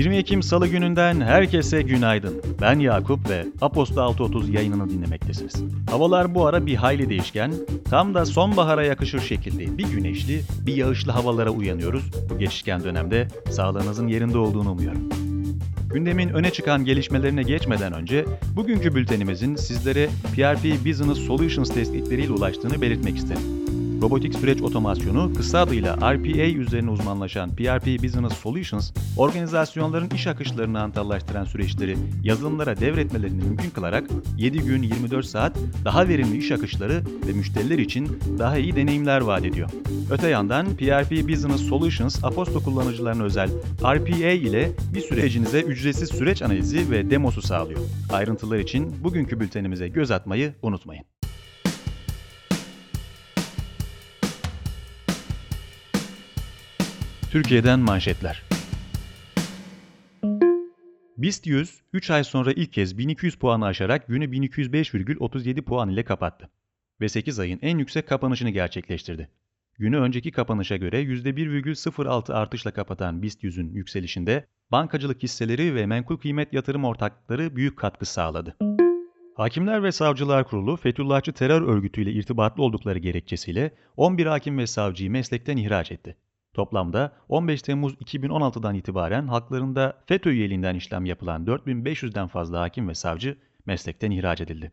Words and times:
20 0.00 0.16
Ekim 0.16 0.42
Salı 0.42 0.68
gününden 0.68 1.20
herkese 1.20 1.82
günaydın. 1.82 2.42
Ben 2.60 2.78
Yakup 2.78 3.30
ve 3.30 3.46
Aposta 3.60 4.02
630 4.02 4.48
yayınını 4.48 4.90
dinlemektesiniz. 4.90 5.54
Havalar 5.90 6.34
bu 6.34 6.46
ara 6.46 6.66
bir 6.66 6.74
hayli 6.74 7.08
değişken, 7.08 7.52
tam 7.90 8.14
da 8.14 8.26
sonbahara 8.26 8.84
yakışır 8.84 9.20
şekilde 9.20 9.78
bir 9.78 9.88
güneşli, 9.88 10.42
bir 10.66 10.76
yağışlı 10.76 11.12
havalara 11.12 11.50
uyanıyoruz. 11.50 12.10
Bu 12.30 12.38
geçişken 12.38 12.84
dönemde 12.84 13.28
sağlığınızın 13.50 14.08
yerinde 14.08 14.38
olduğunu 14.38 14.70
umuyorum. 14.70 15.08
Gündemin 15.92 16.28
öne 16.28 16.50
çıkan 16.50 16.84
gelişmelerine 16.84 17.42
geçmeden 17.42 17.92
önce 17.92 18.24
bugünkü 18.56 18.94
bültenimizin 18.94 19.56
sizlere 19.56 20.08
PRP 20.36 20.86
Business 20.86 21.18
Solutions 21.18 21.74
tespitleriyle 21.74 22.32
ulaştığını 22.32 22.82
belirtmek 22.82 23.16
isterim. 23.16 23.69
Robotik 24.00 24.34
süreç 24.34 24.62
otomasyonu, 24.62 25.32
kısa 25.36 25.58
adıyla 25.58 25.96
RPA 25.96 26.60
üzerine 26.60 26.90
uzmanlaşan 26.90 27.56
PRP 27.56 28.02
Business 28.02 28.32
Solutions, 28.32 28.92
organizasyonların 29.16 30.10
iş 30.14 30.26
akışlarını 30.26 30.80
antallaştıran 30.80 31.44
süreçleri 31.44 31.96
yazılımlara 32.22 32.80
devretmelerini 32.80 33.44
mümkün 33.44 33.70
kılarak 33.70 34.04
7 34.36 34.58
gün 34.58 34.82
24 34.82 35.26
saat 35.26 35.56
daha 35.84 36.08
verimli 36.08 36.36
iş 36.36 36.52
akışları 36.52 37.02
ve 37.26 37.32
müşteriler 37.32 37.78
için 37.78 38.18
daha 38.38 38.58
iyi 38.58 38.76
deneyimler 38.76 39.20
vaat 39.20 39.44
ediyor. 39.44 39.70
Öte 40.10 40.28
yandan 40.28 40.66
PRP 40.66 41.28
Business 41.28 41.60
Solutions, 41.60 42.24
Aposto 42.24 42.62
kullanıcılarına 42.62 43.22
özel 43.22 43.50
RPA 43.82 44.30
ile 44.30 44.70
bir 44.94 45.00
sürecinize 45.00 45.60
ücretsiz 45.60 46.08
süreç 46.08 46.42
analizi 46.42 46.90
ve 46.90 47.10
demosu 47.10 47.42
sağlıyor. 47.42 47.80
Ayrıntılar 48.12 48.58
için 48.58 49.04
bugünkü 49.04 49.40
bültenimize 49.40 49.88
göz 49.88 50.10
atmayı 50.10 50.54
unutmayın. 50.62 51.04
Türkiye'den 57.30 57.80
manşetler. 57.80 58.42
BIST 61.16 61.46
100, 61.46 61.80
3 61.92 62.10
ay 62.10 62.24
sonra 62.24 62.52
ilk 62.52 62.72
kez 62.72 62.98
1200 62.98 63.34
puanı 63.34 63.66
aşarak 63.66 64.08
günü 64.08 64.24
1205,37 64.24 65.62
puan 65.62 65.88
ile 65.88 66.04
kapattı 66.04 66.50
ve 67.00 67.08
8 67.08 67.38
ayın 67.38 67.58
en 67.62 67.78
yüksek 67.78 68.08
kapanışını 68.08 68.50
gerçekleştirdi. 68.50 69.28
Günü 69.78 69.98
önceki 69.98 70.32
kapanışa 70.32 70.76
göre 70.76 71.02
%1,06 71.02 72.34
artışla 72.34 72.70
kapatan 72.70 73.22
BIST 73.22 73.44
100'ün 73.44 73.74
yükselişinde 73.74 74.46
bankacılık 74.72 75.22
hisseleri 75.22 75.74
ve 75.74 75.86
menkul 75.86 76.16
kıymet 76.16 76.52
yatırım 76.52 76.84
ortaklıkları 76.84 77.56
büyük 77.56 77.78
katkı 77.78 78.06
sağladı. 78.06 78.56
Hakimler 79.36 79.82
ve 79.82 79.92
Savcılar 79.92 80.44
Kurulu, 80.44 80.76
Fethullahçı 80.76 81.32
terör 81.32 81.62
örgütüyle 81.62 82.12
irtibatlı 82.12 82.62
oldukları 82.62 82.98
gerekçesiyle 82.98 83.74
11 83.96 84.26
hakim 84.26 84.58
ve 84.58 84.66
savcıyı 84.66 85.10
meslekten 85.10 85.56
ihraç 85.56 85.92
etti. 85.92 86.16
Toplamda 86.54 87.12
15 87.28 87.62
Temmuz 87.62 87.94
2016'dan 87.94 88.74
itibaren 88.74 89.26
haklarında 89.26 89.94
FETÖ 90.06 90.30
üyeliğinden 90.30 90.74
işlem 90.74 91.04
yapılan 91.04 91.44
4500'den 91.44 92.26
fazla 92.26 92.60
hakim 92.60 92.88
ve 92.88 92.94
savcı 92.94 93.36
meslekten 93.66 94.10
ihraç 94.10 94.40
edildi. 94.40 94.70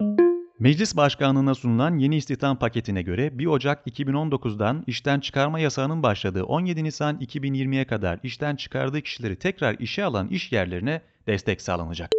Meclis 0.59 0.95
Başkanlığı'na 0.97 1.55
sunulan 1.55 1.97
yeni 1.97 2.15
istihdam 2.15 2.59
paketine 2.59 3.01
göre 3.01 3.39
1 3.39 3.45
Ocak 3.45 3.87
2019'dan 3.87 4.83
işten 4.87 5.19
çıkarma 5.19 5.59
yasağının 5.59 6.03
başladığı 6.03 6.43
17 6.43 6.83
Nisan 6.83 7.17
2020'ye 7.17 7.85
kadar 7.85 8.19
işten 8.23 8.55
çıkardığı 8.55 9.01
kişileri 9.01 9.35
tekrar 9.35 9.75
işe 9.79 10.03
alan 10.03 10.27
iş 10.27 10.51
yerlerine 10.51 11.01
destek 11.27 11.61
sağlanacak. 11.61 12.11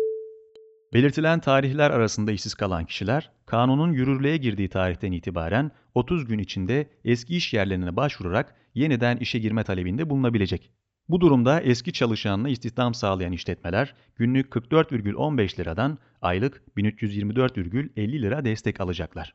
Belirtilen 0.93 1.41
tarihler 1.41 1.91
arasında 1.91 2.33
işsiz 2.33 2.55
kalan 2.55 2.85
kişiler, 2.85 3.31
kanunun 3.47 3.93
yürürlüğe 3.93 4.37
girdiği 4.37 4.69
tarihten 4.69 5.13
itibaren 5.13 5.71
30 5.95 6.25
gün 6.27 6.39
içinde 6.39 6.91
eski 7.05 7.37
iş 7.37 7.55
yerlerine 7.55 7.97
başvurarak 7.97 8.55
yeniden 8.75 9.17
işe 9.17 9.39
girme 9.39 9.65
talebinde 9.65 10.11
bulunabilecek. 10.11 10.71
Bu 11.09 11.21
durumda 11.21 11.61
eski 11.61 11.93
çalışanına 11.93 12.49
istihdam 12.49 12.95
sağlayan 12.95 13.33
işletmeler 13.33 13.95
günlük 14.17 14.53
44,15 14.53 15.59
liradan 15.59 15.99
aylık 16.23 16.63
1324,50 16.77 18.23
lira 18.23 18.45
destek 18.45 18.81
alacaklar. 18.81 19.33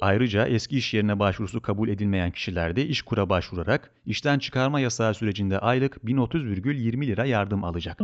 Ayrıca 0.00 0.46
eski 0.46 0.78
iş 0.78 0.94
yerine 0.94 1.18
başvurusu 1.18 1.60
kabul 1.60 1.88
edilmeyen 1.88 2.30
kişiler 2.30 2.76
de 2.76 2.86
İşkur'a 2.86 3.28
başvurarak 3.28 3.90
işten 4.06 4.38
çıkarma 4.38 4.80
yasağı 4.80 5.14
sürecinde 5.14 5.58
aylık 5.58 5.96
1030,20 5.96 7.06
lira 7.06 7.24
yardım 7.24 7.64
alacak. 7.64 8.00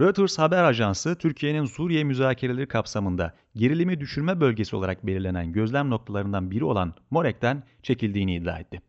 Reuters 0.00 0.38
haber 0.38 0.64
ajansı 0.64 1.14
Türkiye'nin 1.14 1.64
Suriye 1.64 2.04
müzakereleri 2.04 2.68
kapsamında 2.68 3.34
gerilimi 3.54 4.00
düşürme 4.00 4.40
bölgesi 4.40 4.76
olarak 4.76 5.06
belirlenen 5.06 5.52
gözlem 5.52 5.90
noktalarından 5.90 6.50
biri 6.50 6.64
olan 6.64 6.94
Morek'ten 7.10 7.62
çekildiğini 7.82 8.34
iddia 8.34 8.58
etti. 8.58 8.82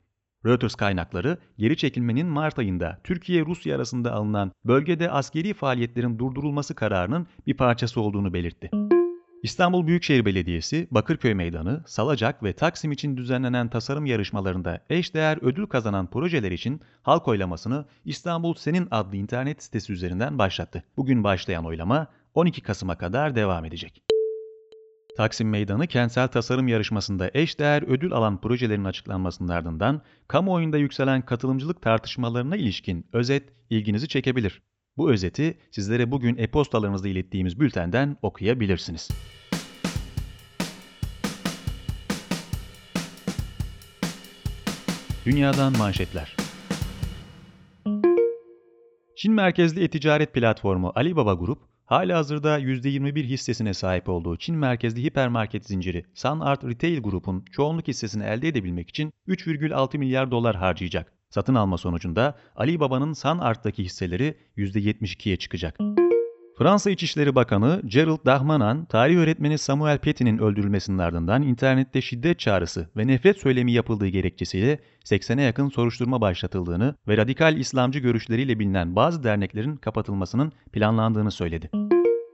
Reuters 0.45 0.75
kaynakları 0.75 1.38
geri 1.57 1.77
çekilmenin 1.77 2.27
Mart 2.27 2.59
ayında 2.59 3.00
Türkiye-Rusya 3.03 3.75
arasında 3.75 4.13
alınan 4.13 4.51
bölgede 4.66 5.11
askeri 5.11 5.53
faaliyetlerin 5.53 6.19
durdurulması 6.19 6.75
kararının 6.75 7.27
bir 7.47 7.57
parçası 7.57 8.01
olduğunu 8.01 8.33
belirtti. 8.33 8.69
İstanbul 9.44 9.88
Büyükşehir 9.88 10.25
Belediyesi, 10.25 10.88
Bakırköy 10.91 11.34
Meydanı, 11.34 11.84
Salacak 11.88 12.44
ve 12.44 12.53
Taksim 12.53 12.91
için 12.91 13.18
düzenlenen 13.18 13.69
tasarım 13.69 14.06
yarışmalarında 14.06 14.79
eşdeğer 14.90 15.38
ödül 15.41 15.66
kazanan 15.66 16.07
projeler 16.07 16.52
için 16.52 16.81
halk 17.02 17.28
oylamasını 17.28 17.85
İstanbul 18.06 18.53
Senin 18.53 18.88
adlı 18.91 19.18
internet 19.18 19.63
sitesi 19.63 19.94
üzerinden 19.94 20.40
başlattı. 20.40 20.84
Bugün 20.97 21.24
başlayan 21.24 21.66
oylama 21.66 22.07
12 22.34 22.62
Kasım'a 22.62 22.97
kadar 22.97 23.35
devam 23.35 23.66
edecek. 23.66 24.03
Taksim 25.18 25.50
Meydanı 25.50 25.88
kentsel 25.88 26.28
tasarım 26.28 26.68
yarışmasında 26.68 27.31
eşdeğer 27.34 27.84
ödül 27.84 28.13
alan 28.13 28.41
projelerin 28.41 28.85
açıklanmasının 28.85 29.50
ardından 29.50 30.01
kamuoyunda 30.28 30.78
yükselen 30.78 31.22
katılımcılık 31.22 31.81
tartışmalarına 31.81 32.56
ilişkin 32.56 33.06
özet 33.13 33.50
ilginizi 33.69 34.07
çekebilir. 34.07 34.62
Bu 34.97 35.12
özeti 35.12 35.57
sizlere 35.72 36.12
bugün 36.12 36.38
e-postalarınızda 36.38 37.07
ilettiğimiz 37.07 37.59
bültenden 37.59 38.18
okuyabilirsiniz. 38.22 39.09
Dünyadan 45.25 45.78
manşetler. 45.78 46.35
Çin 49.16 49.34
merkezli 49.34 49.84
e-ticaret 49.84 50.34
platformu 50.34 50.91
Alibaba 50.96 51.34
Grup, 51.34 51.59
hala 51.85 52.18
hazırda 52.18 52.59
%21 52.59 53.24
hissesine 53.24 53.74
sahip 53.74 54.09
olduğu 54.09 54.38
Çin 54.38 54.56
merkezli 54.56 55.03
hipermarket 55.03 55.66
zinciri 55.66 56.06
Sun 56.13 56.40
Art 56.40 56.63
Retail 56.63 57.01
Group'un 57.01 57.46
çoğunluk 57.51 57.88
hissesini 57.88 58.24
elde 58.24 58.47
edebilmek 58.47 58.90
için 58.90 59.12
3,6 59.28 59.97
milyar 59.97 60.31
dolar 60.31 60.56
harcayacak. 60.56 61.20
Satın 61.31 61.56
alma 61.56 61.78
sonucunda 61.78 62.36
Ali 62.56 62.80
Baba'nın 62.80 63.14
San 63.14 63.38
Art'taki 63.38 63.84
hisseleri 63.84 64.36
%72'ye 64.58 65.38
çıkacak. 65.38 65.78
Fransa 66.58 66.92
İçişleri 66.92 67.36
Bakanı 67.36 67.81
Gerald 67.86 68.25
Darmanin, 68.25 68.86
tarih 68.86 69.18
öğretmeni 69.18 69.58
Samuel 69.58 69.97
Paty'nin 69.97 70.38
öldürülmesinin 70.38 70.97
ardından 70.97 71.44
internette 71.44 72.02
şiddet 72.02 72.40
çağrısı 72.40 72.90
ve 72.97 73.08
nefret 73.08 73.38
söylemi 73.38 73.72
yapıldığı 73.72 74.08
gerekçesiyle 74.08 74.80
80'e 75.06 75.44
yakın 75.44 75.69
soruşturma 75.69 76.22
başlatıldığını 76.22 76.96
ve 77.08 77.18
radikal 77.18 77.58
İslamcı 77.58 78.00
görüşleriyle 78.00 78.59
bilinen 78.59 78.96
bazı 78.96 79.24
derneklerin 79.24 79.75
kapatılmasının 79.75 80.52
planlandığını 80.74 81.31
söyledi. 81.31 81.69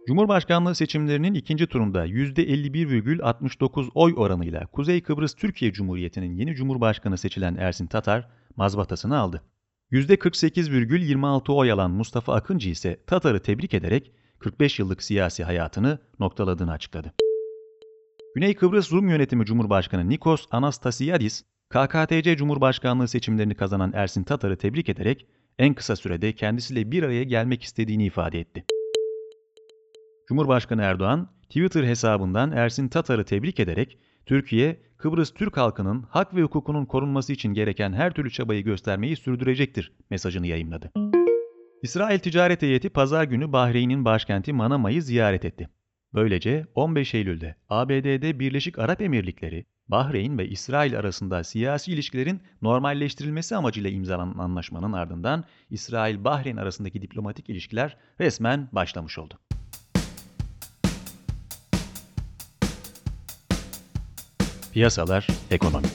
Cumhurbaşkanlığı 0.08 0.76
seçimlerinin 0.76 1.34
ikinci 1.34 1.68
turunda 1.68 2.08
%51,69 2.08 3.90
oy 3.96 4.14
oranıyla 4.18 4.66
Kuzey 4.66 5.02
Kıbrıs 5.02 5.34
Türkiye 5.34 5.72
Cumhuriyeti'nin 5.72 6.34
yeni 6.34 6.56
Cumhurbaşkanı 6.56 7.18
seçilen 7.18 7.56
Ersin 7.56 7.88
Tatar, 7.88 8.28
mazbatasını 8.58 9.18
aldı. 9.18 9.44
%48,26 9.92 11.52
oy 11.52 11.72
alan 11.72 11.92
Mustafa 11.92 12.34
Akıncı 12.34 12.70
ise 12.70 13.04
Tatar'ı 13.08 13.40
tebrik 13.40 13.74
ederek 13.74 14.12
45 14.40 14.80
yıllık 14.80 15.04
siyasi 15.04 15.44
hayatını 15.44 16.00
noktaladığını 16.20 16.72
açıkladı. 16.72 17.14
Güney 18.36 18.56
Kıbrıs 18.56 18.92
Rum 18.92 19.10
Yönetimi 19.10 19.46
Cumhurbaşkanı 19.46 20.10
Nikos 20.10 20.46
Anastasiadis, 20.52 21.44
KKTC 21.70 22.38
Cumhurbaşkanlığı 22.38 23.08
seçimlerini 23.08 23.56
kazanan 23.56 23.92
Ersin 23.94 24.24
Tatar'ı 24.24 24.58
tebrik 24.58 24.90
ederek 24.90 25.28
en 25.60 25.74
kısa 25.74 25.96
sürede 25.96 26.34
kendisiyle 26.34 26.92
bir 26.92 27.04
araya 27.04 27.24
gelmek 27.24 27.64
istediğini 27.64 28.06
ifade 28.06 28.40
etti. 28.40 28.66
Cumhurbaşkanı 30.28 30.82
Erdoğan, 30.82 31.32
Twitter 31.44 31.84
hesabından 31.84 32.52
Ersin 32.52 32.88
Tatar'ı 32.88 33.26
tebrik 33.26 33.60
ederek 33.60 33.98
Türkiye, 34.28 34.78
Kıbrıs 34.98 35.34
Türk 35.34 35.58
halkının 35.58 36.02
hak 36.10 36.36
ve 36.36 36.42
hukukunun 36.42 36.86
korunması 36.86 37.34
için 37.34 37.54
gereken 37.54 37.94
her 37.94 38.14
türlü 38.14 38.32
çabayı 38.32 38.64
göstermeyi 38.64 39.16
sürdürecektir 39.16 39.92
mesajını 40.10 40.48
yayımladı. 40.48 40.92
İsrail 41.84 42.20
ticaret 42.20 42.62
heyeti 42.62 42.90
pazar 42.90 43.24
günü 43.24 43.52
Bahreyn'in 43.52 44.06
başkenti 44.06 44.54
Manama'yı 44.54 45.04
ziyaret 45.04 45.46
etti. 45.46 45.70
Böylece 46.14 46.66
15 46.76 47.14
Eylül'de 47.14 47.56
ABD'de 47.70 48.40
Birleşik 48.40 48.80
Arap 48.80 49.02
Emirlikleri, 49.02 49.66
Bahreyn 49.88 50.38
ve 50.38 50.48
İsrail 50.48 51.00
arasında 51.00 51.44
siyasi 51.44 51.92
ilişkilerin 51.92 52.42
normalleştirilmesi 52.62 53.56
amacıyla 53.56 53.90
imzalanan 53.90 54.38
anlaşmanın 54.38 54.94
ardından 54.94 55.44
İsrail-Bahreyn 55.70 56.58
arasındaki 56.58 57.02
diplomatik 57.02 57.50
ilişkiler 57.50 57.98
resmen 58.20 58.70
başlamış 58.72 59.18
oldu. 59.18 59.40
Piyasalar, 64.78 65.28
ekonomi. 65.52 65.88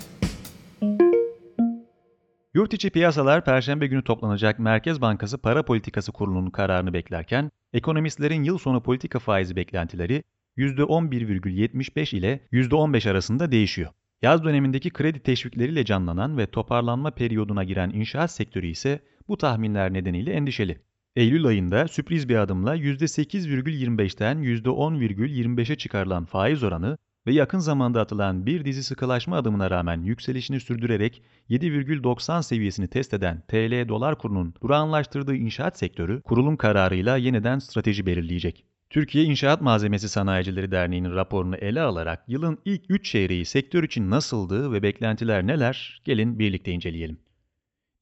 Yurt 2.55 2.75
içi 2.75 2.91
piyasalar 2.91 3.45
Perşembe 3.45 3.87
günü 3.87 4.05
toplanacak 4.05 4.59
Merkez 4.59 5.01
Bankası 5.01 5.39
Para 5.39 5.65
Politikası 5.65 6.13
Kurulu'nun 6.13 6.51
kararını 6.51 6.93
beklerken, 6.93 7.51
ekonomistlerin 7.73 8.43
yıl 8.43 8.59
sonu 8.59 8.83
politika 8.83 9.19
faizi 9.19 9.57
beklentileri 9.57 10.23
%11,75 10.57 12.17
ile 12.17 12.41
%15 12.53 13.11
arasında 13.11 13.53
değişiyor. 13.53 13.91
Yaz 14.23 14.45
dönemindeki 14.45 14.91
kredi 14.91 15.21
teşvikleriyle 15.21 15.85
canlanan 15.85 16.39
ve 16.39 16.47
toparlanma 16.47 17.11
periyoduna 17.11 17.65
giren 17.65 17.91
inşaat 17.91 18.31
sektörü 18.31 18.67
ise 18.67 19.01
bu 19.29 19.37
tahminler 19.37 19.93
nedeniyle 19.93 20.33
endişeli. 20.33 20.83
Eylül 21.17 21.47
ayında 21.47 21.89
sürpriz 21.89 22.29
bir 22.29 22.37
adımla 22.37 22.77
%8,25'ten 22.77 24.39
%10,25'e 24.39 25.77
çıkarılan 25.77 26.25
faiz 26.25 26.63
oranı 26.63 26.99
ve 27.27 27.33
yakın 27.33 27.59
zamanda 27.59 28.01
atılan 28.01 28.47
bir 28.47 28.65
dizi 28.65 28.83
sıkılaşma 28.83 29.37
adımına 29.37 29.71
rağmen 29.71 30.03
yükselişini 30.03 30.61
sürdürerek 30.61 31.23
7,90 31.51 32.43
seviyesini 32.43 32.89
test 32.89 33.15
eden 33.15 33.43
TL 33.49 33.89
dolar 33.89 34.19
kurunun 34.19 34.55
durağanlaştırdığı 34.63 35.35
inşaat 35.35 35.79
sektörü 35.79 36.23
kurulum 36.23 36.57
kararıyla 36.57 37.17
yeniden 37.17 37.59
strateji 37.59 38.07
belirleyecek. 38.07 38.65
Türkiye 38.91 39.25
İnşaat 39.25 39.61
Malzemesi 39.61 40.09
Sanayicileri 40.09 40.71
Derneği'nin 40.71 41.15
raporunu 41.15 41.57
ele 41.57 41.81
alarak 41.81 42.25
yılın 42.29 42.59
ilk 42.65 42.83
3 42.89 43.05
çeyreği 43.05 43.45
sektör 43.45 43.83
için 43.83 44.11
nasıldı 44.11 44.73
ve 44.73 44.83
beklentiler 44.83 45.47
neler? 45.47 46.03
Gelin 46.05 46.39
birlikte 46.39 46.73
inceleyelim. 46.73 47.19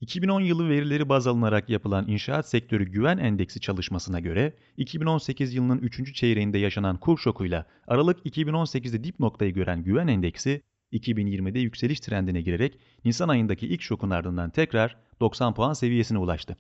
2010 0.00 0.41
yılı 0.41 0.69
verileri 0.69 1.08
baz 1.08 1.26
alınarak 1.26 1.69
yapılan 1.70 2.08
inşaat 2.08 2.49
sektörü 2.49 2.85
güven 2.85 3.19
endeksi 3.19 3.61
çalışmasına 3.61 4.20
göre 4.20 4.52
2018 4.76 5.55
yılının 5.55 5.79
3. 5.79 6.14
çeyreğinde 6.14 6.58
yaşanan 6.58 6.97
kur 6.97 7.19
şokuyla 7.19 7.67
Aralık 7.87 8.26
2018'de 8.26 9.05
dip 9.05 9.20
noktayı 9.20 9.52
gören 9.52 9.82
güven 9.82 10.06
endeksi 10.06 10.62
2020'de 10.93 11.58
yükseliş 11.58 12.00
trendine 12.00 12.41
girerek 12.41 12.79
Nisan 13.05 13.29
ayındaki 13.29 13.67
ilk 13.67 13.82
şokun 13.82 14.11
ardından 14.11 14.50
tekrar 14.50 14.97
90 15.20 15.55
puan 15.55 15.73
seviyesine 15.73 16.19
ulaştı. 16.19 16.56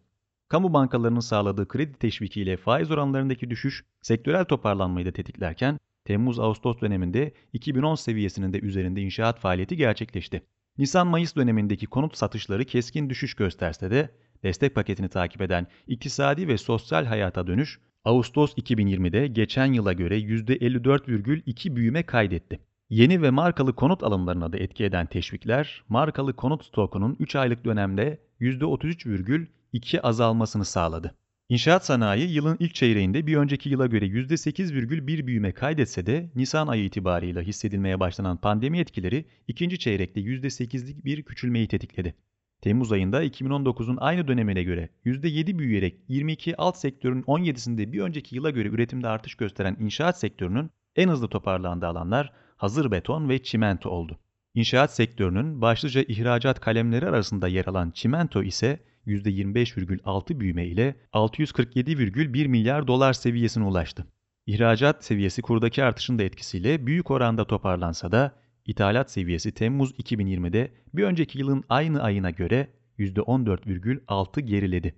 Kamu 0.48 0.72
bankalarının 0.72 1.20
sağladığı 1.20 1.68
kredi 1.68 1.92
teşvikiyle 1.92 2.56
faiz 2.56 2.90
oranlarındaki 2.90 3.50
düşüş 3.50 3.84
sektörel 4.02 4.44
toparlanmayı 4.44 5.06
da 5.06 5.12
tetiklerken 5.12 5.78
Temmuz-Ağustos 6.04 6.80
döneminde 6.80 7.32
2010 7.52 7.94
seviyesinin 7.94 8.52
de 8.52 8.60
üzerinde 8.60 9.00
inşaat 9.00 9.40
faaliyeti 9.40 9.76
gerçekleşti. 9.76 10.42
Nisan-Mayıs 10.78 11.36
dönemindeki 11.36 11.86
konut 11.86 12.16
satışları 12.16 12.64
keskin 12.64 13.10
düşüş 13.10 13.34
gösterse 13.34 13.90
de 13.90 14.10
destek 14.42 14.74
paketini 14.74 15.08
takip 15.08 15.42
eden 15.42 15.66
iktisadi 15.86 16.48
ve 16.48 16.58
sosyal 16.58 17.04
hayata 17.04 17.46
dönüş 17.46 17.80
Ağustos 18.04 18.54
2020'de 18.54 19.26
geçen 19.26 19.72
yıla 19.72 19.92
göre 19.92 20.18
%54,2 20.18 21.76
büyüme 21.76 22.02
kaydetti. 22.02 22.60
Yeni 22.90 23.22
ve 23.22 23.30
markalı 23.30 23.74
konut 23.74 24.02
alımlarına 24.02 24.52
da 24.52 24.58
etki 24.58 24.84
eden 24.84 25.06
teşvikler, 25.06 25.84
markalı 25.88 26.36
konut 26.36 26.64
stokunun 26.64 27.16
3 27.18 27.36
aylık 27.36 27.64
dönemde 27.64 28.20
%33,2 28.40 30.00
azalmasını 30.00 30.64
sağladı. 30.64 31.14
İnşaat 31.50 31.86
sanayi 31.86 32.32
yılın 32.32 32.56
ilk 32.60 32.74
çeyreğinde 32.74 33.26
bir 33.26 33.36
önceki 33.36 33.68
yıla 33.68 33.86
göre 33.86 34.06
%8,1 34.06 35.26
büyüme 35.26 35.52
kaydetse 35.52 36.06
de 36.06 36.30
Nisan 36.34 36.66
ayı 36.66 36.84
itibarıyla 36.84 37.42
hissedilmeye 37.42 38.00
başlanan 38.00 38.36
pandemi 38.36 38.78
etkileri 38.78 39.24
ikinci 39.48 39.78
çeyrekte 39.78 40.20
%8'lik 40.20 41.04
bir 41.04 41.22
küçülmeyi 41.22 41.68
tetikledi. 41.68 42.14
Temmuz 42.60 42.92
ayında 42.92 43.24
2019'un 43.24 43.96
aynı 43.96 44.28
dönemine 44.28 44.62
göre 44.62 44.88
%7 45.04 45.58
büyüyerek 45.58 45.94
22 46.08 46.56
alt 46.56 46.76
sektörün 46.76 47.22
17'sinde 47.22 47.92
bir 47.92 48.00
önceki 48.00 48.36
yıla 48.36 48.50
göre 48.50 48.68
üretimde 48.68 49.08
artış 49.08 49.34
gösteren 49.34 49.76
inşaat 49.80 50.18
sektörünün 50.18 50.70
en 50.96 51.08
hızlı 51.08 51.28
toparlandığı 51.28 51.86
alanlar 51.86 52.32
hazır 52.56 52.90
beton 52.90 53.28
ve 53.28 53.42
çimento 53.42 53.90
oldu. 53.90 54.18
İnşaat 54.54 54.94
sektörünün 54.94 55.60
başlıca 55.60 56.02
ihracat 56.02 56.60
kalemleri 56.60 57.08
arasında 57.08 57.48
yer 57.48 57.66
alan 57.66 57.90
çimento 57.90 58.42
ise 58.42 58.89
%25,6 59.06 60.40
büyüme 60.40 60.66
ile 60.66 60.94
647,1 61.12 62.48
milyar 62.48 62.86
dolar 62.86 63.12
seviyesine 63.12 63.64
ulaştı. 63.64 64.06
İhracat 64.46 65.04
seviyesi 65.04 65.42
kurdaki 65.42 65.84
artışın 65.84 66.18
da 66.18 66.22
etkisiyle 66.22 66.86
büyük 66.86 67.10
oranda 67.10 67.46
toparlansa 67.46 68.12
da 68.12 68.36
ithalat 68.66 69.10
seviyesi 69.10 69.54
Temmuz 69.54 69.90
2020'de 69.90 70.72
bir 70.94 71.04
önceki 71.04 71.38
yılın 71.38 71.64
aynı 71.68 72.02
ayına 72.02 72.30
göre 72.30 72.68
%14,6 72.98 74.40
geriledi. 74.40 74.94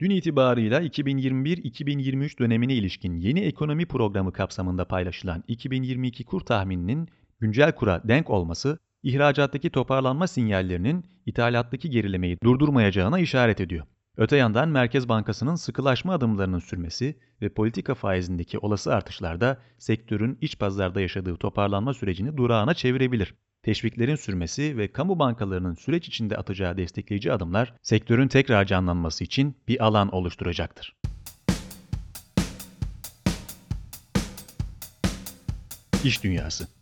Dün 0.00 0.10
itibarıyla 0.10 0.82
2021-2023 0.82 2.38
dönemine 2.38 2.74
ilişkin 2.74 3.16
yeni 3.16 3.40
ekonomi 3.40 3.86
programı 3.86 4.32
kapsamında 4.32 4.84
paylaşılan 4.84 5.44
2022 5.48 6.24
kur 6.24 6.40
tahmininin 6.40 7.08
güncel 7.40 7.72
kura 7.72 8.02
denk 8.08 8.30
olması 8.30 8.78
ihracattaki 9.04 9.70
toparlanma 9.70 10.26
sinyallerinin 10.26 11.04
ithalattaki 11.26 11.90
gerilemeyi 11.90 12.38
durdurmayacağına 12.42 13.18
işaret 13.18 13.60
ediyor. 13.60 13.86
Öte 14.16 14.36
yandan 14.36 14.68
Merkez 14.68 15.08
Bankası'nın 15.08 15.54
sıkılaşma 15.54 16.14
adımlarının 16.14 16.58
sürmesi 16.58 17.18
ve 17.42 17.48
politika 17.48 17.94
faizindeki 17.94 18.58
olası 18.58 18.94
artışlar 18.94 19.40
da 19.40 19.58
sektörün 19.78 20.38
iç 20.40 20.58
pazarda 20.58 21.00
yaşadığı 21.00 21.36
toparlanma 21.36 21.94
sürecini 21.94 22.36
durağına 22.36 22.74
çevirebilir. 22.74 23.34
Teşviklerin 23.62 24.16
sürmesi 24.16 24.76
ve 24.76 24.92
kamu 24.92 25.18
bankalarının 25.18 25.74
süreç 25.74 26.08
içinde 26.08 26.36
atacağı 26.36 26.76
destekleyici 26.76 27.32
adımlar 27.32 27.74
sektörün 27.82 28.28
tekrar 28.28 28.64
canlanması 28.64 29.24
için 29.24 29.56
bir 29.68 29.84
alan 29.84 30.14
oluşturacaktır. 30.14 30.96
İş 36.04 36.24
Dünyası 36.24 36.73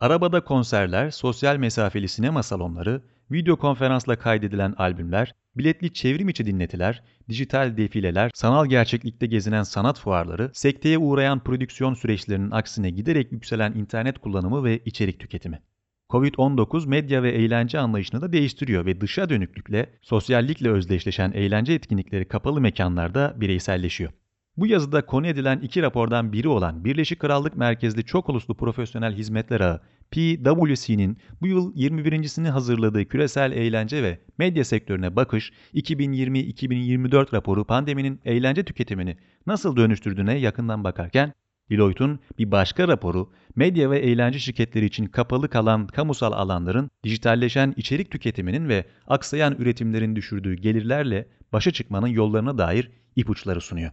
Arabada 0.00 0.44
konserler, 0.44 1.10
sosyal 1.10 1.56
mesafeli 1.56 2.08
sinema 2.08 2.42
salonları, 2.42 3.02
video 3.30 3.56
konferansla 3.56 4.16
kaydedilen 4.16 4.74
albümler, 4.78 5.34
biletli 5.56 5.92
çevrim 5.92 6.28
içi 6.28 6.46
dinletiler, 6.46 7.02
dijital 7.28 7.76
defileler, 7.76 8.30
sanal 8.34 8.66
gerçeklikte 8.66 9.26
gezinen 9.26 9.62
sanat 9.62 9.98
fuarları, 10.00 10.50
sekteye 10.54 10.98
uğrayan 10.98 11.40
prodüksiyon 11.44 11.94
süreçlerinin 11.94 12.50
aksine 12.50 12.90
giderek 12.90 13.32
yükselen 13.32 13.72
internet 13.72 14.18
kullanımı 14.18 14.64
ve 14.64 14.78
içerik 14.84 15.20
tüketimi. 15.20 15.62
Covid-19 16.10 16.88
medya 16.88 17.22
ve 17.22 17.30
eğlence 17.30 17.78
anlayışını 17.78 18.20
da 18.20 18.32
değiştiriyor 18.32 18.86
ve 18.86 19.00
dışa 19.00 19.28
dönüklükle, 19.28 19.90
sosyallikle 20.02 20.70
özdeşleşen 20.70 21.32
eğlence 21.32 21.72
etkinlikleri 21.72 22.28
kapalı 22.28 22.60
mekanlarda 22.60 23.34
bireyselleşiyor. 23.36 24.12
Bu 24.58 24.66
yazıda 24.66 25.06
konu 25.06 25.26
edilen 25.26 25.58
iki 25.58 25.82
rapordan 25.82 26.32
biri 26.32 26.48
olan 26.48 26.84
Birleşik 26.84 27.18
Krallık 27.18 27.56
merkezli 27.56 28.04
çok 28.04 28.28
uluslu 28.28 28.54
profesyonel 28.54 29.14
hizmetler 29.14 29.60
ağı 29.60 29.80
PwC'nin 30.10 31.18
bu 31.40 31.46
yıl 31.46 31.74
21.sini 31.74 32.48
hazırladığı 32.48 33.04
küresel 33.04 33.52
eğlence 33.52 34.02
ve 34.02 34.18
medya 34.38 34.64
sektörüne 34.64 35.16
bakış 35.16 35.52
2020-2024 35.74 37.32
raporu 37.32 37.64
pandeminin 37.64 38.20
eğlence 38.24 38.64
tüketimini 38.64 39.16
nasıl 39.46 39.76
dönüştürdüğüne 39.76 40.38
yakından 40.38 40.84
bakarken 40.84 41.32
Deloitte'un 41.70 42.20
bir 42.38 42.50
başka 42.50 42.88
raporu 42.88 43.32
medya 43.56 43.90
ve 43.90 43.98
eğlence 43.98 44.38
şirketleri 44.38 44.84
için 44.84 45.06
kapalı 45.06 45.48
kalan 45.48 45.86
kamusal 45.86 46.32
alanların 46.32 46.90
dijitalleşen 47.04 47.74
içerik 47.76 48.10
tüketiminin 48.10 48.68
ve 48.68 48.84
aksayan 49.06 49.56
üretimlerin 49.58 50.16
düşürdüğü 50.16 50.54
gelirlerle 50.54 51.28
başa 51.52 51.70
çıkmanın 51.70 52.08
yollarına 52.08 52.58
dair 52.58 52.90
ipuçları 53.16 53.60
sunuyor. 53.60 53.90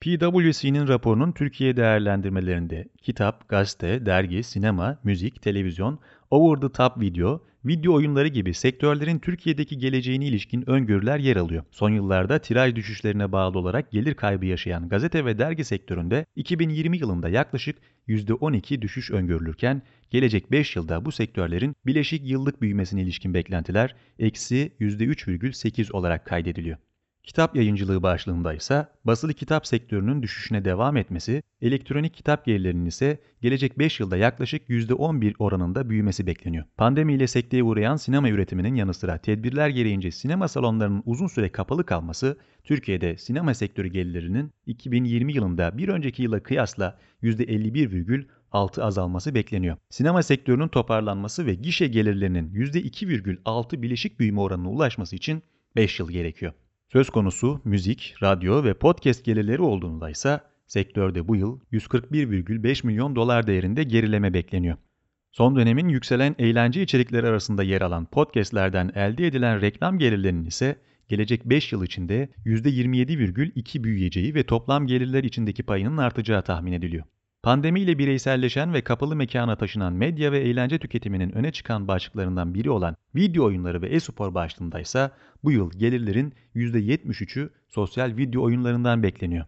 PwC'nin 0.00 0.88
raporunun 0.88 1.32
Türkiye 1.32 1.76
değerlendirmelerinde 1.76 2.88
kitap, 3.02 3.48
gazete, 3.48 4.06
dergi, 4.06 4.42
sinema, 4.42 4.98
müzik, 5.04 5.42
televizyon, 5.42 5.98
over 6.30 6.60
the 6.60 6.72
top 6.72 7.00
video, 7.00 7.42
video 7.64 7.94
oyunları 7.94 8.28
gibi 8.28 8.54
sektörlerin 8.54 9.18
Türkiye'deki 9.18 9.78
geleceğine 9.78 10.26
ilişkin 10.26 10.70
öngörüler 10.70 11.18
yer 11.18 11.36
alıyor. 11.36 11.64
Son 11.70 11.90
yıllarda 11.90 12.38
tiraj 12.38 12.74
düşüşlerine 12.74 13.32
bağlı 13.32 13.58
olarak 13.58 13.90
gelir 13.90 14.14
kaybı 14.14 14.46
yaşayan 14.46 14.88
gazete 14.88 15.24
ve 15.24 15.38
dergi 15.38 15.64
sektöründe 15.64 16.26
2020 16.36 16.98
yılında 16.98 17.28
yaklaşık 17.28 17.76
%12 18.08 18.82
düşüş 18.82 19.10
öngörülürken 19.10 19.82
gelecek 20.10 20.50
5 20.50 20.76
yılda 20.76 21.04
bu 21.04 21.12
sektörlerin 21.12 21.76
bileşik 21.86 22.30
yıllık 22.30 22.62
büyümesine 22.62 23.02
ilişkin 23.02 23.34
beklentiler 23.34 23.94
eksi 24.18 24.72
%3,8 24.80 25.92
olarak 25.92 26.26
kaydediliyor. 26.26 26.78
Kitap 27.24 27.56
yayıncılığı 27.56 28.02
başlığında 28.02 28.54
ise 28.54 28.86
basılı 29.04 29.34
kitap 29.34 29.66
sektörünün 29.66 30.22
düşüşüne 30.22 30.64
devam 30.64 30.96
etmesi, 30.96 31.42
elektronik 31.60 32.14
kitap 32.14 32.44
gelirlerinin 32.44 32.86
ise 32.86 33.18
gelecek 33.40 33.78
5 33.78 34.00
yılda 34.00 34.16
yaklaşık 34.16 34.68
%11 34.68 35.34
oranında 35.38 35.90
büyümesi 35.90 36.26
bekleniyor. 36.26 36.64
Pandemiyle 36.76 37.26
sekteye 37.26 37.62
uğrayan 37.62 37.96
sinema 37.96 38.28
üretiminin 38.28 38.74
yanı 38.74 38.94
sıra 38.94 39.18
tedbirler 39.18 39.68
gereğince 39.68 40.10
sinema 40.10 40.48
salonlarının 40.48 41.02
uzun 41.06 41.26
süre 41.26 41.52
kapalı 41.52 41.86
kalması, 41.86 42.38
Türkiye'de 42.64 43.16
sinema 43.16 43.54
sektörü 43.54 43.88
gelirlerinin 43.88 44.52
2020 44.66 45.32
yılında 45.32 45.78
bir 45.78 45.88
önceki 45.88 46.22
yıla 46.22 46.42
kıyasla 46.42 46.98
%51,6 47.22 48.82
azalması 48.82 49.34
bekleniyor. 49.34 49.76
Sinema 49.90 50.22
sektörünün 50.22 50.68
toparlanması 50.68 51.46
ve 51.46 51.54
gişe 51.54 51.86
gelirlerinin 51.86 52.54
%2,6 52.54 53.82
bileşik 53.82 54.20
büyüme 54.20 54.40
oranına 54.40 54.70
ulaşması 54.70 55.16
için 55.16 55.42
5 55.76 56.00
yıl 56.00 56.10
gerekiyor. 56.10 56.52
Söz 56.92 57.10
konusu 57.10 57.60
müzik, 57.64 58.14
radyo 58.22 58.64
ve 58.64 58.74
podcast 58.74 59.24
gelirleri 59.24 59.62
olduğunda 59.62 60.10
ise 60.10 60.40
sektörde 60.66 61.28
bu 61.28 61.36
yıl 61.36 61.60
141,5 61.72 62.86
milyon 62.86 63.16
dolar 63.16 63.46
değerinde 63.46 63.82
gerileme 63.82 64.34
bekleniyor. 64.34 64.76
Son 65.32 65.56
dönemin 65.56 65.88
yükselen 65.88 66.34
eğlence 66.38 66.82
içerikleri 66.82 67.26
arasında 67.26 67.62
yer 67.62 67.80
alan 67.80 68.06
podcastlerden 68.06 68.92
elde 68.94 69.26
edilen 69.26 69.60
reklam 69.60 69.98
gelirlerinin 69.98 70.44
ise 70.44 70.76
gelecek 71.08 71.44
5 71.44 71.72
yıl 71.72 71.84
içinde 71.84 72.28
%27,2 72.46 73.84
büyüyeceği 73.84 74.34
ve 74.34 74.42
toplam 74.42 74.86
gelirler 74.86 75.24
içindeki 75.24 75.62
payının 75.62 75.96
artacağı 75.96 76.42
tahmin 76.42 76.72
ediliyor. 76.72 77.04
Pandemiyle 77.42 77.98
bireyselleşen 77.98 78.74
ve 78.74 78.84
kapalı 78.84 79.16
mekana 79.16 79.56
taşınan 79.56 79.92
medya 79.92 80.32
ve 80.32 80.38
eğlence 80.38 80.78
tüketiminin 80.78 81.32
öne 81.32 81.52
çıkan 81.52 81.88
başlıklarından 81.88 82.54
biri 82.54 82.70
olan 82.70 82.96
video 83.14 83.44
oyunları 83.44 83.82
ve 83.82 83.88
e-spor 83.88 84.34
başlığında 84.34 85.10
bu 85.44 85.52
yıl 85.52 85.70
gelirlerin 85.70 86.34
%73'ü 86.54 87.50
sosyal 87.68 88.16
video 88.16 88.42
oyunlarından 88.42 89.02
bekleniyor. 89.02 89.46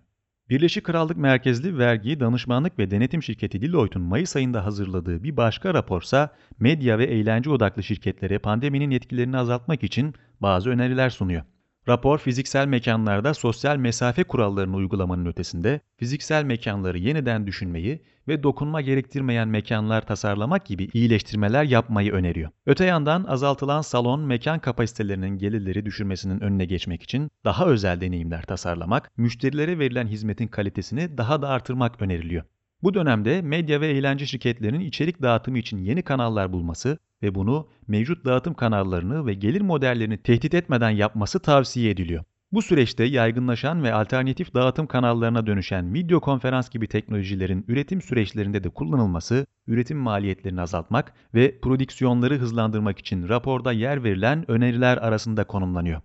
Birleşik 0.50 0.84
Krallık 0.84 1.16
merkezli 1.16 1.78
vergi, 1.78 2.20
danışmanlık 2.20 2.78
ve 2.78 2.90
denetim 2.90 3.22
şirketi 3.22 3.62
Deloitte'un 3.62 4.04
Mayıs 4.04 4.36
ayında 4.36 4.64
hazırladığı 4.64 5.24
bir 5.24 5.36
başka 5.36 5.74
raporsa 5.74 6.34
medya 6.58 6.98
ve 6.98 7.04
eğlence 7.04 7.50
odaklı 7.50 7.82
şirketlere 7.82 8.38
pandeminin 8.38 8.90
etkilerini 8.90 9.36
azaltmak 9.36 9.82
için 9.82 10.14
bazı 10.40 10.70
öneriler 10.70 11.10
sunuyor. 11.10 11.42
Rapor 11.88 12.18
fiziksel 12.18 12.66
mekanlarda 12.66 13.34
sosyal 13.34 13.76
mesafe 13.76 14.24
kurallarını 14.24 14.76
uygulamanın 14.76 15.26
ötesinde 15.26 15.80
fiziksel 15.96 16.44
mekanları 16.44 16.98
yeniden 16.98 17.46
düşünmeyi 17.46 18.02
ve 18.28 18.42
dokunma 18.42 18.80
gerektirmeyen 18.80 19.48
mekanlar 19.48 20.06
tasarlamak 20.06 20.66
gibi 20.66 20.88
iyileştirmeler 20.92 21.64
yapmayı 21.64 22.12
öneriyor. 22.12 22.50
Öte 22.66 22.84
yandan 22.84 23.24
azaltılan 23.24 23.82
salon 23.82 24.20
mekan 24.20 24.58
kapasitelerinin 24.58 25.38
gelirleri 25.38 25.86
düşürmesinin 25.86 26.40
önüne 26.40 26.64
geçmek 26.64 27.02
için 27.02 27.30
daha 27.44 27.66
özel 27.66 28.00
deneyimler 28.00 28.42
tasarlamak, 28.42 29.10
müşterilere 29.16 29.78
verilen 29.78 30.06
hizmetin 30.06 30.48
kalitesini 30.48 31.18
daha 31.18 31.42
da 31.42 31.48
artırmak 31.48 32.02
öneriliyor. 32.02 32.44
Bu 32.82 32.94
dönemde 32.94 33.42
medya 33.42 33.80
ve 33.80 33.88
eğlence 33.88 34.26
şirketlerinin 34.26 34.80
içerik 34.80 35.22
dağıtımı 35.22 35.58
için 35.58 35.78
yeni 35.78 36.02
kanallar 36.02 36.52
bulması 36.52 36.98
ve 37.22 37.34
bunu 37.34 37.68
mevcut 37.88 38.24
dağıtım 38.24 38.54
kanallarını 38.54 39.26
ve 39.26 39.34
gelir 39.34 39.60
modellerini 39.60 40.18
tehdit 40.18 40.54
etmeden 40.54 40.90
yapması 40.90 41.40
tavsiye 41.40 41.90
ediliyor. 41.90 42.24
Bu 42.52 42.62
süreçte 42.62 43.04
yaygınlaşan 43.04 43.82
ve 43.82 43.94
alternatif 43.94 44.54
dağıtım 44.54 44.86
kanallarına 44.86 45.46
dönüşen 45.46 45.94
video 45.94 46.20
konferans 46.20 46.70
gibi 46.70 46.88
teknolojilerin 46.88 47.64
üretim 47.68 48.02
süreçlerinde 48.02 48.64
de 48.64 48.68
kullanılması, 48.68 49.46
üretim 49.66 49.98
maliyetlerini 49.98 50.60
azaltmak 50.60 51.14
ve 51.34 51.60
prodüksiyonları 51.60 52.38
hızlandırmak 52.38 52.98
için 52.98 53.28
raporda 53.28 53.72
yer 53.72 54.04
verilen 54.04 54.50
öneriler 54.50 54.96
arasında 54.96 55.44
konumlanıyor. 55.44 56.00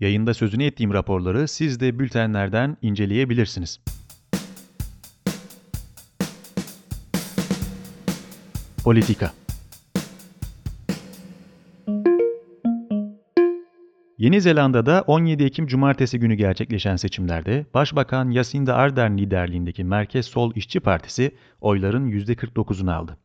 Yayında 0.00 0.34
sözünü 0.34 0.64
ettiğim 0.64 0.92
raporları 0.92 1.48
siz 1.48 1.80
de 1.80 1.98
bültenlerden 1.98 2.76
inceleyebilirsiniz. 2.82 3.80
Politika 8.84 9.32
Yeni 14.18 14.40
Zelanda'da 14.40 15.04
17 15.06 15.44
Ekim 15.44 15.66
Cumartesi 15.66 16.18
günü 16.18 16.34
gerçekleşen 16.34 16.96
seçimlerde 16.96 17.66
Başbakan 17.74 18.32
Jacinda 18.32 18.74
Ardern 18.74 19.18
liderliğindeki 19.18 19.84
Merkez 19.84 20.26
Sol 20.26 20.52
İşçi 20.54 20.80
Partisi 20.80 21.34
oyların 21.60 22.10
%49'unu 22.10 22.92
aldı. 22.92 23.18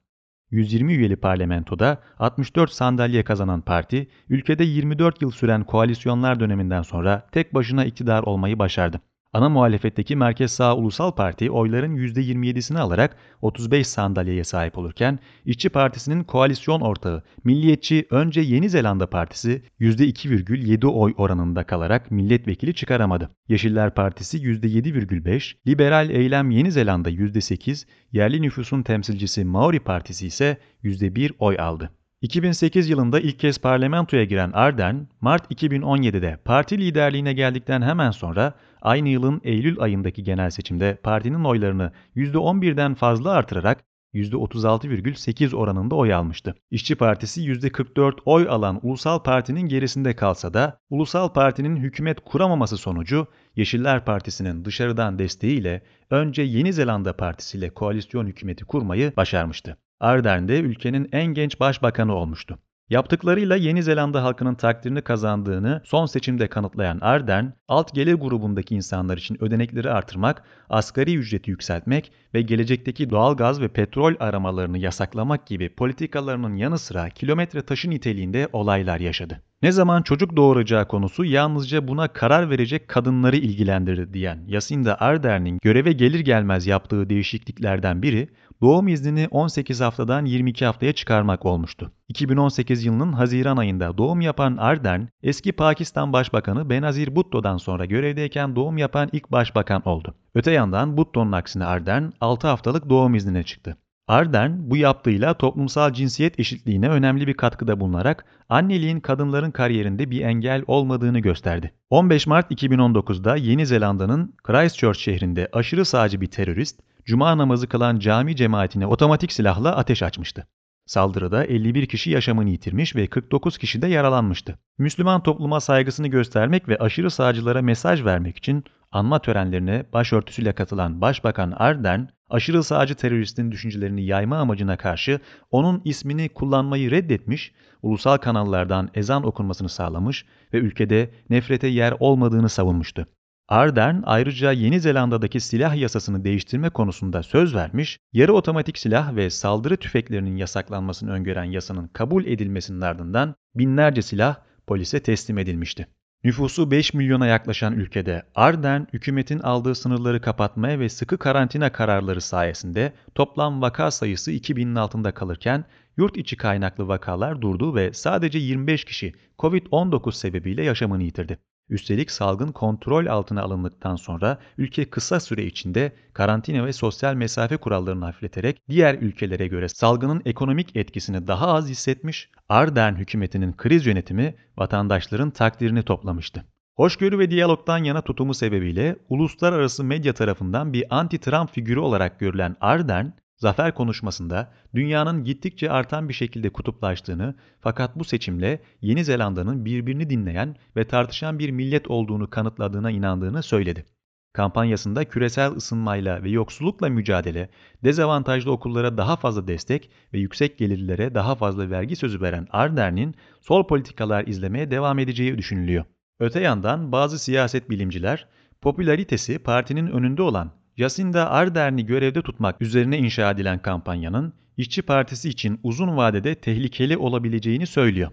120 0.51 0.93
üyeli 0.93 1.15
parlamentoda 1.15 2.01
64 2.19 2.71
sandalye 2.71 3.23
kazanan 3.23 3.61
parti, 3.61 4.07
ülkede 4.29 4.63
24 4.63 5.21
yıl 5.21 5.31
süren 5.31 5.63
koalisyonlar 5.63 6.39
döneminden 6.39 6.81
sonra 6.81 7.27
tek 7.31 7.53
başına 7.53 7.85
iktidar 7.85 8.23
olmayı 8.23 8.59
başardı. 8.59 9.01
Ana 9.33 9.49
muhalefetteki 9.49 10.15
Merkez 10.15 10.51
Sağ 10.51 10.75
Ulusal 10.75 11.11
Parti 11.11 11.51
oyların 11.51 11.97
%27'sini 11.97 12.79
alarak 12.79 13.17
35 13.41 13.87
sandalyeye 13.87 14.43
sahip 14.43 14.77
olurken 14.77 15.19
İşçi 15.45 15.69
Partisi'nin 15.69 16.23
koalisyon 16.23 16.81
ortağı 16.81 17.23
Milliyetçi 17.43 18.07
Önce 18.09 18.41
Yeni 18.41 18.69
Zelanda 18.69 19.09
Partisi 19.09 19.63
%2,7 19.79 20.87
oy 20.87 21.13
oranında 21.17 21.63
kalarak 21.63 22.11
milletvekili 22.11 22.73
çıkaramadı. 22.73 23.29
Yeşiller 23.47 23.93
Partisi 23.93 24.37
%7,5, 24.37 25.55
Liberal 25.67 26.09
Eylem 26.09 26.51
Yeni 26.51 26.71
Zelanda 26.71 27.09
%8, 27.09 27.85
yerli 28.11 28.41
nüfusun 28.41 28.83
temsilcisi 28.83 29.45
Maori 29.45 29.79
Partisi 29.79 30.27
ise 30.27 30.57
%1 30.83 31.31
oy 31.39 31.59
aldı. 31.59 31.91
2008 32.23 32.89
yılında 32.89 33.19
ilk 33.19 33.39
kez 33.39 33.57
parlamentoya 33.57 34.23
giren 34.23 34.51
Ardern, 34.53 34.95
Mart 35.21 35.51
2017'de 35.51 36.37
parti 36.45 36.77
liderliğine 36.77 37.33
geldikten 37.33 37.81
hemen 37.81 38.11
sonra 38.11 38.53
aynı 38.81 39.09
yılın 39.09 39.41
Eylül 39.43 39.79
ayındaki 39.79 40.23
genel 40.23 40.49
seçimde 40.49 40.95
partinin 41.03 41.43
oylarını 41.43 41.91
%11'den 42.15 42.93
fazla 42.93 43.31
artırarak 43.31 43.83
%36,8 44.13 45.55
oranında 45.55 45.95
oy 45.95 46.13
almıştı. 46.13 46.55
İşçi 46.71 46.95
Partisi 46.95 47.41
%44 47.41 48.19
oy 48.25 48.47
alan 48.49 48.79
Ulusal 48.83 49.19
Parti'nin 49.19 49.67
gerisinde 49.67 50.15
kalsa 50.15 50.53
da 50.53 50.79
Ulusal 50.89 51.29
Parti'nin 51.29 51.75
hükümet 51.75 52.19
kuramaması 52.19 52.77
sonucu 52.77 53.27
Yeşiller 53.55 54.05
Partisi'nin 54.05 54.65
dışarıdan 54.65 55.19
desteğiyle 55.19 55.81
önce 56.09 56.41
Yeni 56.41 56.73
Zelanda 56.73 57.15
Partisi 57.15 57.57
ile 57.57 57.69
koalisyon 57.69 58.27
hükümeti 58.27 58.65
kurmayı 58.65 59.13
başarmıştı. 59.17 59.77
Ardern 60.03 60.47
de 60.47 60.59
ülkenin 60.59 61.09
en 61.11 61.25
genç 61.25 61.59
başbakanı 61.59 62.15
olmuştu. 62.15 62.59
Yaptıklarıyla 62.89 63.55
Yeni 63.55 63.83
Zelanda 63.83 64.23
halkının 64.23 64.55
takdirini 64.55 65.01
kazandığını 65.01 65.81
son 65.85 66.05
seçimde 66.05 66.47
kanıtlayan 66.47 66.99
Ardern, 67.01 67.45
alt 67.67 67.95
gelir 67.95 68.13
grubundaki 68.13 68.75
insanlar 68.75 69.17
için 69.17 69.43
ödenekleri 69.43 69.91
artırmak, 69.91 70.43
asgari 70.69 71.15
ücreti 71.15 71.51
yükseltmek 71.51 72.11
ve 72.33 72.41
gelecekteki 72.41 73.09
doğal 73.09 73.37
gaz 73.37 73.61
ve 73.61 73.67
petrol 73.67 74.13
aramalarını 74.19 74.77
yasaklamak 74.77 75.47
gibi 75.47 75.69
politikalarının 75.69 76.55
yanı 76.55 76.79
sıra 76.79 77.09
kilometre 77.09 77.61
taşı 77.61 77.89
niteliğinde 77.89 78.47
olaylar 78.53 78.99
yaşadı. 78.99 79.41
Ne 79.61 79.71
zaman 79.71 80.01
çocuk 80.01 80.35
doğuracağı 80.35 80.87
konusu 80.87 81.25
yalnızca 81.25 81.87
buna 81.87 82.07
karar 82.07 82.49
verecek 82.49 82.87
kadınları 82.87 83.35
ilgilendirir 83.35 84.13
diyen 84.13 84.43
Yasinda 84.47 85.01
Ardern'in 85.01 85.59
göreve 85.61 85.91
gelir 85.91 86.19
gelmez 86.19 86.67
yaptığı 86.67 87.09
değişikliklerden 87.09 88.01
biri 88.01 88.29
doğum 88.63 88.87
iznini 88.87 89.27
18 89.31 89.81
haftadan 89.81 90.25
22 90.25 90.65
haftaya 90.65 90.93
çıkarmak 90.93 91.45
olmuştu. 91.45 91.91
2018 92.07 92.85
yılının 92.85 93.13
Haziran 93.13 93.57
ayında 93.57 93.97
doğum 93.97 94.21
yapan 94.21 94.57
Ardern, 94.57 95.01
eski 95.23 95.51
Pakistan 95.51 96.13
Başbakanı 96.13 96.69
Benazir 96.69 97.15
Bhutto'dan 97.15 97.57
sonra 97.57 97.85
görevdeyken 97.85 98.55
doğum 98.55 98.77
yapan 98.77 99.09
ilk 99.11 99.31
başbakan 99.31 99.87
oldu. 99.87 100.15
Öte 100.35 100.51
yandan 100.51 100.97
Bhutto'nun 100.97 101.31
aksine 101.31 101.65
Ardern 101.65 102.03
6 102.21 102.47
haftalık 102.47 102.89
doğum 102.89 103.15
iznine 103.15 103.43
çıktı. 103.43 103.77
Ardern 104.07 104.51
bu 104.69 104.77
yaptığıyla 104.77 105.33
toplumsal 105.33 105.93
cinsiyet 105.93 106.39
eşitliğine 106.39 106.89
önemli 106.89 107.27
bir 107.27 107.33
katkıda 107.33 107.79
bulunarak 107.79 108.25
anneliğin 108.49 108.99
kadınların 108.99 109.51
kariyerinde 109.51 110.11
bir 110.11 110.21
engel 110.21 110.63
olmadığını 110.67 111.19
gösterdi. 111.19 111.73
15 111.89 112.27
Mart 112.27 112.51
2019'da 112.51 113.35
Yeni 113.35 113.65
Zelanda'nın 113.65 114.33
Christchurch 114.43 114.99
şehrinde 114.99 115.49
aşırı 115.53 115.85
sağcı 115.85 116.21
bir 116.21 116.27
terörist, 116.27 116.79
cuma 117.05 117.37
namazı 117.37 117.67
kılan 117.67 117.99
cami 117.99 118.35
cemaatine 118.35 118.87
otomatik 118.87 119.31
silahla 119.31 119.75
ateş 119.75 120.03
açmıştı. 120.03 120.47
Saldırıda 120.85 121.45
51 121.45 121.85
kişi 121.85 122.11
yaşamını 122.11 122.49
yitirmiş 122.49 122.95
ve 122.95 123.07
49 123.07 123.57
kişi 123.57 123.81
de 123.81 123.87
yaralanmıştı. 123.87 124.59
Müslüman 124.77 125.23
topluma 125.23 125.59
saygısını 125.59 126.07
göstermek 126.07 126.69
ve 126.69 126.77
aşırı 126.77 127.11
sağcılara 127.11 127.61
mesaj 127.61 128.05
vermek 128.05 128.37
için 128.37 128.63
anma 128.91 129.19
törenlerine 129.19 129.85
başörtüsüyle 129.93 130.53
katılan 130.53 131.01
Başbakan 131.01 131.53
Ardern, 131.57 132.01
aşırı 132.29 132.63
sağcı 132.63 132.95
teröristin 132.95 133.51
düşüncelerini 133.51 134.05
yayma 134.05 134.37
amacına 134.37 134.77
karşı 134.77 135.19
onun 135.51 135.81
ismini 135.85 136.29
kullanmayı 136.29 136.91
reddetmiş, 136.91 137.51
ulusal 137.81 138.17
kanallardan 138.17 138.89
ezan 138.93 139.23
okunmasını 139.23 139.69
sağlamış 139.69 140.25
ve 140.53 140.57
ülkede 140.57 141.09
nefrete 141.29 141.67
yer 141.67 141.93
olmadığını 141.99 142.49
savunmuştu. 142.49 143.07
Ardern 143.47 144.01
ayrıca 144.05 144.51
Yeni 144.51 144.79
Zelanda'daki 144.79 145.39
silah 145.39 145.75
yasasını 145.75 146.23
değiştirme 146.23 146.69
konusunda 146.69 147.23
söz 147.23 147.55
vermiş, 147.55 147.99
yarı 148.13 148.33
otomatik 148.33 148.77
silah 148.77 149.15
ve 149.15 149.29
saldırı 149.29 149.77
tüfeklerinin 149.77 150.35
yasaklanmasını 150.35 151.11
öngören 151.11 151.43
yasanın 151.43 151.87
kabul 151.87 152.25
edilmesinin 152.25 152.81
ardından 152.81 153.35
binlerce 153.55 154.01
silah 154.01 154.35
polise 154.67 154.99
teslim 154.99 155.37
edilmişti. 155.37 155.87
Nüfusu 156.23 156.71
5 156.71 156.93
milyona 156.93 157.27
yaklaşan 157.27 157.73
ülkede 157.73 158.23
Ardern 158.35 158.81
hükümetin 158.93 159.39
aldığı 159.39 159.75
sınırları 159.75 160.21
kapatmaya 160.21 160.79
ve 160.79 160.89
sıkı 160.89 161.17
karantina 161.17 161.71
kararları 161.71 162.21
sayesinde 162.21 162.93
toplam 163.15 163.61
vaka 163.61 163.91
sayısı 163.91 164.31
2000'in 164.31 164.75
altında 164.75 165.13
kalırken 165.13 165.65
yurt 165.97 166.17
içi 166.17 166.37
kaynaklı 166.37 166.87
vakalar 166.87 167.41
durdu 167.41 167.75
ve 167.75 167.93
sadece 167.93 168.39
25 168.39 168.85
kişi 168.85 169.13
COVID-19 169.39 170.11
sebebiyle 170.11 170.63
yaşamını 170.63 171.03
yitirdi. 171.03 171.37
Üstelik 171.69 172.11
salgın 172.11 172.51
kontrol 172.51 173.05
altına 173.05 173.41
alındıktan 173.41 173.95
sonra 173.95 174.37
ülke 174.57 174.89
kısa 174.89 175.19
süre 175.19 175.45
içinde 175.45 175.91
karantina 176.13 176.65
ve 176.65 176.73
sosyal 176.73 177.13
mesafe 177.13 177.57
kurallarını 177.57 178.05
hafifleterek 178.05 178.61
diğer 178.69 178.95
ülkelere 178.95 179.47
göre 179.47 179.69
salgının 179.69 180.21
ekonomik 180.25 180.75
etkisini 180.75 181.27
daha 181.27 181.47
az 181.47 181.69
hissetmiş, 181.69 182.29
Ardern 182.49 182.95
hükümetinin 182.95 183.53
kriz 183.53 183.85
yönetimi 183.85 184.35
vatandaşların 184.57 185.31
takdirini 185.31 185.83
toplamıştı. 185.83 186.45
Hoşgörü 186.75 187.19
ve 187.19 187.31
diyalogdan 187.31 187.83
yana 187.83 188.01
tutumu 188.01 188.33
sebebiyle 188.33 188.95
uluslararası 189.09 189.83
medya 189.83 190.13
tarafından 190.13 190.73
bir 190.73 190.85
anti-Trump 190.89 191.51
figürü 191.51 191.79
olarak 191.79 192.19
görülen 192.19 192.55
Ardern, 192.61 193.05
zafer 193.43 193.75
konuşmasında 193.75 194.51
dünyanın 194.75 195.23
gittikçe 195.23 195.71
artan 195.71 196.09
bir 196.09 196.13
şekilde 196.13 196.49
kutuplaştığını 196.49 197.35
fakat 197.59 197.99
bu 197.99 198.03
seçimle 198.03 198.61
Yeni 198.81 199.03
Zelanda'nın 199.05 199.65
birbirini 199.65 200.09
dinleyen 200.09 200.55
ve 200.75 200.87
tartışan 200.87 201.39
bir 201.39 201.49
millet 201.51 201.89
olduğunu 201.89 202.29
kanıtladığına 202.29 202.91
inandığını 202.91 203.43
söyledi. 203.43 203.85
Kampanyasında 204.33 205.05
küresel 205.05 205.51
ısınmayla 205.51 206.23
ve 206.23 206.29
yoksullukla 206.29 206.89
mücadele, 206.89 207.49
dezavantajlı 207.83 208.51
okullara 208.51 208.97
daha 208.97 209.15
fazla 209.15 209.47
destek 209.47 209.89
ve 210.13 210.19
yüksek 210.19 210.57
gelirlilere 210.57 211.15
daha 211.15 211.35
fazla 211.35 211.69
vergi 211.69 211.95
sözü 211.95 212.21
veren 212.21 212.47
Ardern'in 212.51 213.15
sol 213.41 213.67
politikalar 213.67 214.27
izlemeye 214.27 214.71
devam 214.71 214.99
edeceği 214.99 215.37
düşünülüyor. 215.37 215.85
Öte 216.19 216.39
yandan 216.39 216.91
bazı 216.91 217.19
siyaset 217.19 217.69
bilimciler, 217.69 218.27
popülaritesi 218.61 219.39
partinin 219.39 219.87
önünde 219.87 220.21
olan 220.21 220.62
Jacinda 220.77 221.31
Ardern'i 221.31 221.85
görevde 221.85 222.21
tutmak 222.21 222.61
üzerine 222.61 222.97
inşa 222.97 223.31
edilen 223.31 223.61
kampanyanın 223.61 224.33
İşçi 224.57 224.81
Partisi 224.81 225.29
için 225.29 225.59
uzun 225.63 225.97
vadede 225.97 226.35
tehlikeli 226.35 226.97
olabileceğini 226.97 227.67
söylüyor. 227.67 228.11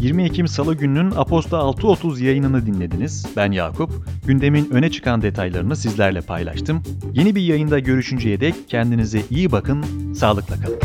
20 0.00 0.22
Ekim 0.22 0.48
Salı 0.48 0.74
gününün 0.74 1.10
Aposta 1.10 1.56
6.30 1.56 2.24
yayınını 2.24 2.66
dinlediniz. 2.66 3.26
Ben 3.36 3.52
Yakup. 3.52 3.90
Gündemin 4.26 4.70
öne 4.70 4.90
çıkan 4.90 5.22
detaylarını 5.22 5.76
sizlerle 5.76 6.20
paylaştım. 6.20 6.82
Yeni 7.12 7.34
bir 7.34 7.42
yayında 7.42 7.78
görüşünceye 7.78 8.40
dek 8.40 8.54
kendinize 8.68 9.22
iyi 9.30 9.52
bakın, 9.52 9.84
sağlıkla 10.14 10.56
kalın. 10.60 10.78